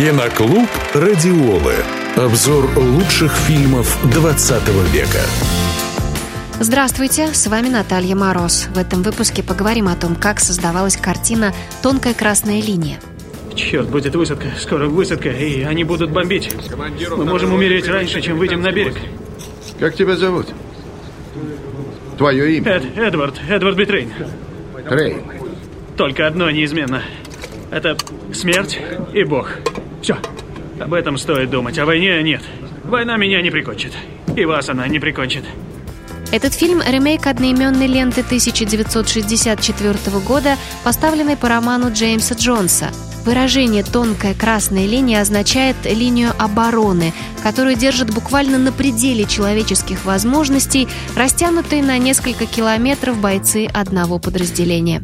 [0.00, 1.74] Киноклуб «Радиолы».
[2.16, 5.20] Обзор лучших фильмов 20 века.
[6.58, 8.70] Здравствуйте, с вами Наталья Мороз.
[8.74, 11.52] В этом выпуске поговорим о том, как создавалась картина
[11.82, 12.98] «Тонкая красная линия».
[13.54, 16.50] Черт, будет высадка, скоро высадка, и они будут бомбить.
[16.70, 18.94] Мы можем умереть раньше, чем выйдем на берег.
[19.78, 20.46] Как тебя зовут?
[22.16, 22.72] Твое имя?
[22.72, 24.10] Эд, Эдвард, Эдвард Би Трейн.
[24.88, 25.20] Трейн.
[25.98, 27.02] Только одно неизменно.
[27.70, 27.98] Это
[28.32, 28.80] смерть
[29.12, 29.58] и Бог.
[30.02, 30.16] Все.
[30.80, 31.78] Об этом стоит думать.
[31.78, 32.42] О войне нет.
[32.84, 33.92] Война меня не прикончит.
[34.36, 35.44] И вас она не прикончит.
[36.32, 42.90] Этот фильм– ремейк одноименной ленты 1964 года, поставленной по роману Джеймса Джонса.
[43.24, 51.82] Выражение «тонкая красная линия» означает линию обороны, которую держат буквально на пределе человеческих возможностей, растянутой
[51.82, 55.02] на несколько километров бойцы одного подразделения.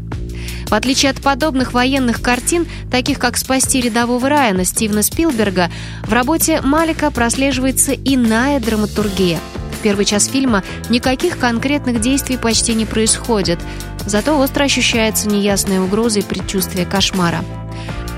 [0.67, 5.71] В отличие от подобных военных картин, таких как «Спасти рядового Райана» Стивена Спилберга,
[6.03, 9.39] в работе Малика прослеживается иная драматургия.
[9.79, 13.61] В первый час фильма никаких конкретных действий почти не происходит,
[14.07, 17.45] зато остро ощущается неясная угроза и предчувствие кошмара.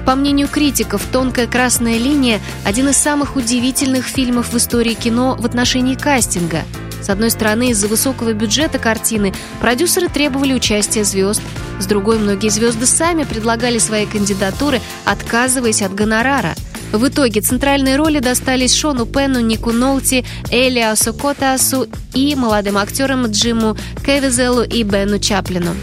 [0.06, 5.44] По мнению критиков, «Тонкая красная линия»– один из самых удивительных фильмов в истории кино в
[5.44, 6.62] отношении кастинга–
[7.02, 11.42] с одной стороны, из-за высокого бюджета картины продюсеры требовали участия звезд.
[11.78, 16.54] С другой, многие звезды сами предлагали свои кандидатуры, отказываясь от гонорара.
[16.92, 23.76] В итоге центральные роли достались Шону Пену, Нику Нолти, Элиасу Котасу и молодым актерам Джиму
[24.04, 25.74] Кевизелу и Бену Чаплину.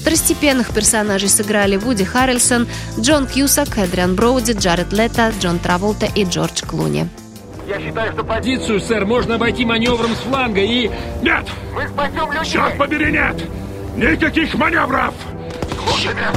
[0.00, 2.66] Второстепенных персонажей сыграли Вуди Харрельсон,
[2.98, 7.08] Джон Кьюсак, Эдриан Броуди, Джаред Лето, Джон Траволта и Джордж Клуни.
[7.66, 10.90] Я считаю, что позицию, сэр, можно обойти маневром с фланга и...
[11.22, 11.46] Нет!
[11.74, 12.52] Мы спасем людей!
[12.52, 13.36] Черт побери, нет!
[13.96, 15.14] Никаких маневров!
[15.82, 16.34] Слушай сэр!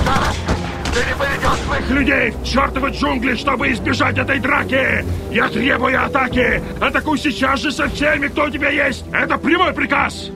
[0.94, 5.06] Ты не поведешь своих людей в чертовы джунгли, чтобы избежать этой драки!
[5.30, 6.62] Я требую атаки!
[6.80, 9.04] Атакуй сейчас же со всеми, кто у тебя есть!
[9.12, 10.32] Это прямой приказ!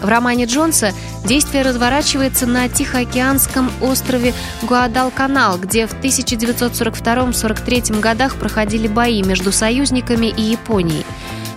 [0.00, 0.92] В романе Джонса
[1.24, 10.42] действие разворачивается на Тихоокеанском острове Гуадалканал, где в 1942-43 годах проходили бои между союзниками и
[10.42, 11.06] Японией.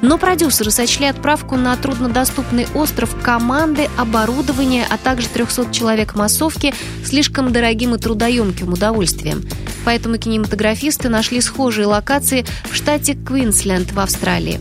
[0.04, 6.74] Но продюсеры сочли отправку на труднодоступный остров команды, оборудования, а также 300 человек массовки
[7.06, 9.44] слишком дорогим и трудоемким удовольствием.
[9.86, 14.60] Поэтому кинематографисты нашли схожие локации в штате Квинсленд в Австралии.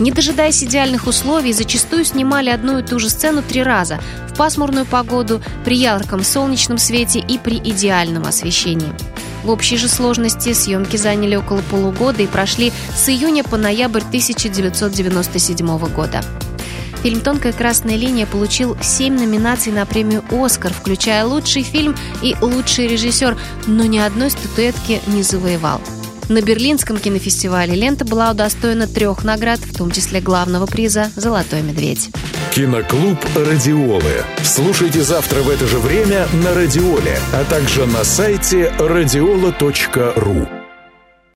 [0.00, 4.00] Не дожидаясь идеальных условий, зачастую снимали одну и ту же сцену три раза–
[4.30, 8.94] в пасмурную погоду, при ярком солнечном свете и при идеальном освещении.
[9.44, 15.78] В общей же сложности съемки заняли около полугода и прошли с июня по ноябрь 1997
[15.88, 16.24] года.
[17.02, 22.86] Фильм «Тонкая красная линия» получил семь номинаций на премию «Оскар», включая лучший фильм и лучший
[22.86, 23.36] режиссер,
[23.66, 25.82] но ни одной статуэтки не завоевал–
[26.30, 32.10] на Берлинском кинофестивале лента была удостоена трех наград, в том числе главного приза «Золотой медведь».
[32.54, 34.24] Киноклуб «Радиолы».
[34.42, 40.59] Слушайте завтра в это же время на «Радиоле», а также на сайте радиола.ру.